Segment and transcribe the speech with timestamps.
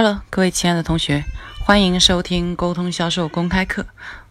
[0.00, 1.24] Hello，各位亲爱的同学，
[1.58, 3.84] 欢迎收听沟通销售公开课。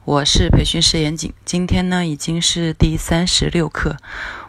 [0.05, 3.97] 我是培训师严谨，今天呢已经是第三十六课。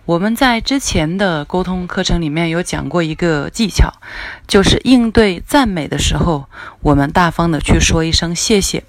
[0.05, 3.95] 我们在之前的沟通课程里面有讲过一个技巧，
[4.47, 6.49] 就是应对赞美的时候，
[6.83, 8.85] 我们大方的去说一声谢谢。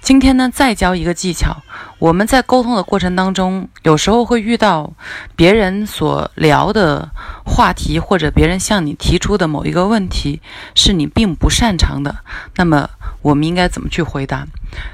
[0.00, 1.62] 今天呢，再教一个技巧。
[1.98, 4.92] 我们在沟通的过程当中，有时候会遇到
[5.36, 7.10] 别人所聊的
[7.44, 10.40] 话题，或者别人向你提出的某一个问题，
[10.74, 12.16] 是你并不擅长的。
[12.56, 12.88] 那么，
[13.22, 14.46] 我们应该怎么去回答？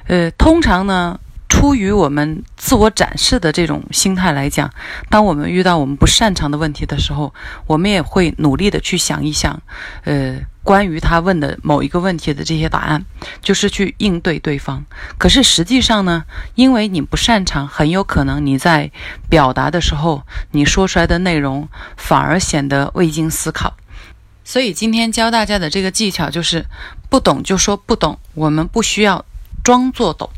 [0.09, 1.19] 呃，通常呢。
[1.55, 4.69] 出于我们自我展示的这种心态来讲，
[5.09, 7.33] 当我们遇到我们不擅长的问题的时候，
[7.69, 9.63] 我们也会努力的去想一想，
[10.03, 13.05] 呃，关于他问的某一个问题的这些答案，
[13.41, 14.85] 就是去应对对方。
[15.17, 16.25] 可是实际上呢，
[16.57, 18.91] 因为你不擅长，很有可能你在
[19.31, 23.75] 表达的时候，你说出来的内容反而显得未经思考。
[24.45, 26.67] 所以今天教大家的这个技巧就是，
[27.09, 29.25] 不懂就说不懂，我们不需要
[29.63, 30.29] 装作懂。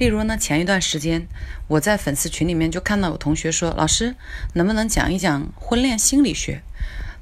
[0.00, 1.26] 例如呢，前一段时间
[1.68, 4.14] 我在粉丝群里面就看到有同学说：“老师，
[4.54, 6.62] 能不能讲一讲婚恋心理学？”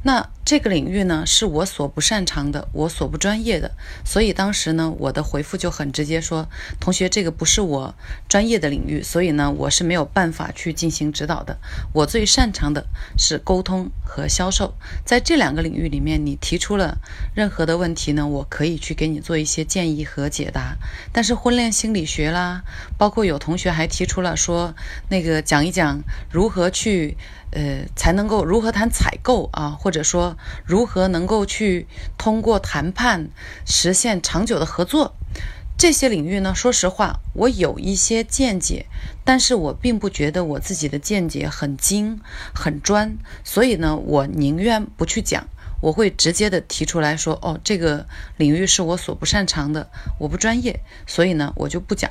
[0.02, 3.72] 那这个领域呢，是我所不擅长的，我所不专业的，
[4.04, 6.48] 所以当时呢，我的回复就很直接说
[6.80, 7.94] ：“同学，这个不是我
[8.28, 11.58] 专业的领域，所以呢，我是没有办法去进行指导的。
[11.92, 12.86] 我最擅长的
[13.18, 14.72] 是沟通和销售，
[15.04, 16.98] 在这两个领域里面，你提出了
[17.34, 20.76] 任何的问题呢，我可以去给你做一些建议和解答。
[21.12, 22.62] 但是婚恋心理学啦，
[22.96, 24.74] 包括有同学还提出了说，
[25.10, 27.16] 那个讲一讲如何去。”
[27.50, 33.30] 呃，才能够如何谈采购啊，或者说如何能够去通过谈判
[33.64, 35.14] 实现长久的合作，
[35.78, 36.54] 这些领域呢？
[36.54, 38.86] 说实话，我有一些见解，
[39.24, 42.20] 但是我并不觉得我自己的见解很精
[42.54, 45.46] 很专，所以呢，我宁愿不去讲，
[45.80, 52.10] 我会直接的提出来说，哦，这个领域是我所不擅长的，我不专业，所以呢，我就不讲。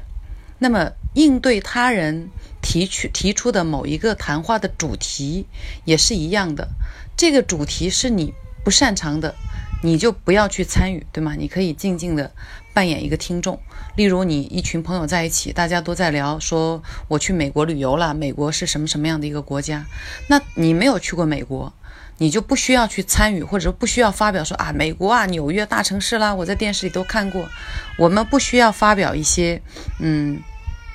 [0.60, 2.30] 那么，应对他人
[2.62, 5.46] 提出提出的某一个谈话的主题
[5.86, 6.68] 也是一样的。
[7.16, 9.36] 这个主题是你不擅长的，
[9.84, 11.36] 你就不要去参与，对吗？
[11.38, 12.32] 你可以静静的
[12.74, 13.60] 扮演一个听众。
[13.96, 19.86] 例如，你一群朋友在一起，大家都在聊，说我去美国旅游了，美国是什么什么样的一个国家？
[20.28, 21.74] 那你没有去过美国，
[22.18, 27.50] 你就不需要去参与，或者不需要发表说啊，美国啊，纽约大城市啦，我在电视里都看过。
[27.98, 29.62] 我们不需要发表一些，
[30.00, 30.40] 嗯。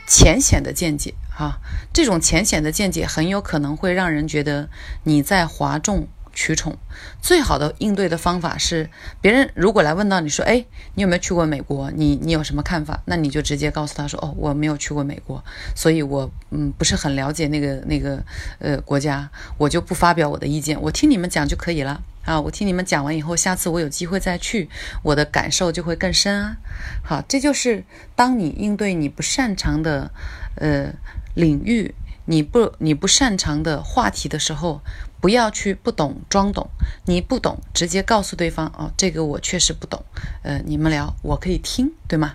[0.05, 1.59] 浅显的见解，哈，
[1.95, 4.69] 这种浅显的见解很有可能会让人觉得
[5.05, 6.77] 你在哗众取宠。
[7.21, 8.89] 最好的应对的方法是，
[9.21, 11.91] 别人如果来问到你说，哎，你有没有去过美国？
[11.93, 13.01] 你你有什么看法？
[13.07, 15.43] 那你就直接告诉他说，哦，我没有去过美国，
[15.75, 18.23] 所以我嗯不是很了解那个那个
[18.59, 22.03] 呃国家，我就不发表我的意见，我听你们讲就可以了。
[22.25, 24.71] 啊，我听你们讲完以后，下次我有机会再去，
[25.03, 26.57] 我的感受就会更深啊。
[27.03, 30.09] 好，这就是当你应对你不擅长的
[30.55, 30.93] 呃
[31.35, 31.93] 领域，
[32.27, 34.81] 你不你不擅长的话题的时候，
[35.21, 36.69] 不要去不懂装懂，
[37.07, 40.05] 你不懂直接告诉对方哦，这个我确实不懂。
[40.43, 42.35] 呃，你们聊我可以听，对吗？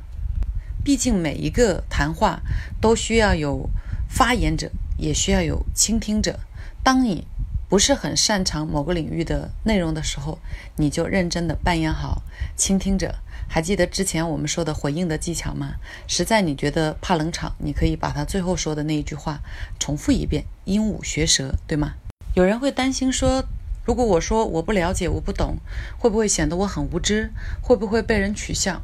[0.84, 2.42] 毕竟每一个谈话
[2.82, 3.70] 都需要有
[4.10, 6.40] 发言者，也需要有倾听者。
[6.84, 7.28] 当你
[7.70, 10.40] 不是很擅长某个领域的内容的时候，
[10.78, 12.22] 你就认真的扮演好
[12.56, 13.16] 倾听者。
[13.50, 15.76] 还记得之前我们说的回应的技巧吗？
[16.08, 19.42] 实在你觉得怕冷场，你可以把他最后说的那一句话
[19.80, 21.96] 重复一遍，鹦鹉学舌，对吗？
[22.36, 23.44] 有人会担心说，
[23.84, 25.58] 如果我说我不了解，我不懂，
[25.98, 27.32] 会不会显得我很无知？
[27.62, 28.82] 会不会被人取笑？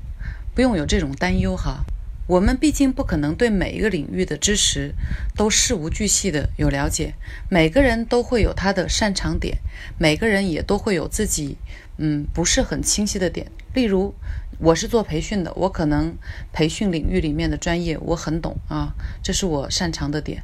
[0.54, 1.84] 不用有这种担忧哈。
[2.26, 4.94] 我们毕竟不可能对每一个领域的知识
[5.36, 7.16] 都事无巨细的有了解，
[7.50, 9.58] 每个人都会有他的擅长点，
[9.98, 11.58] 每个人也都会有自己
[11.98, 13.52] 嗯不是很清晰的点。
[13.74, 14.16] 例如，
[14.60, 16.16] 我是做培训的，我可能
[16.54, 20.44] 培训领域里面的专业我很懂啊，这是我擅长的点。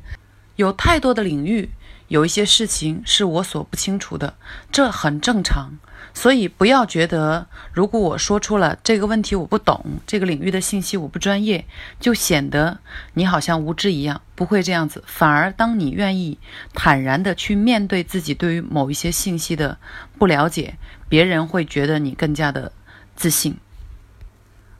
[0.59, 1.70] 有太多的领域，
[2.09, 4.36] 有一些事情是我所不清楚的，
[4.70, 5.78] 这很正常。
[6.14, 11.66] 所以不要觉得，如果我说出了这个问题我不懂，这个领域的信息我不专业，
[12.01, 12.80] 就显得
[13.13, 14.22] 你好像无知一样。
[14.36, 16.38] 不会这样子，反而当你愿意
[16.74, 19.78] 坦然的去面对自己对于某一些信息的
[20.18, 22.74] 不了解，别人会觉得你更加的
[23.16, 23.56] 自信。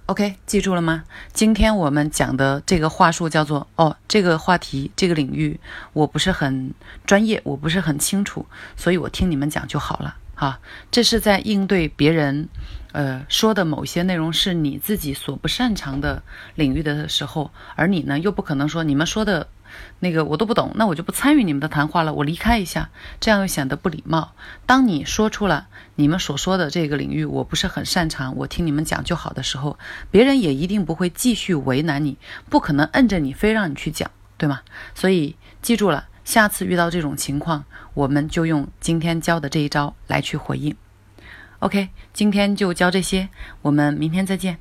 [0.09, 1.03] OK，记住了吗？
[1.33, 5.59] 今天我们讲的这个话术叫做哦，这个话题这个领域
[5.94, 6.73] 我不是很
[7.06, 8.44] 专业，我不是很清楚，
[8.75, 10.15] 所以我听你们讲就好了。
[10.39, 12.47] 哈，这是在应对别人，
[12.94, 16.24] 呃说的某些内容是你自己所不擅长的
[16.56, 19.50] 领域的时候，而你呢又不可能说你们说的。
[20.00, 22.89] 那个我都不懂，那我就不参与你们的谈话了，我离开一下，
[23.19, 24.33] 这样又显得不礼貌。
[24.65, 29.77] 当你说出了你们所说的这个领域我不是很擅长，我听你们讲就好的时候，
[30.09, 32.18] 别人也一定不会继续为难你，
[32.50, 34.09] 不可能摁着你非让你去讲，
[34.39, 34.62] 对吗？
[34.95, 37.66] 所以记住了，下次遇到这种情况，
[37.96, 40.76] 我们就用今天教的这一招来去回应。
[41.58, 43.30] OK，今天就教这些，
[43.64, 44.60] 我们明天再见。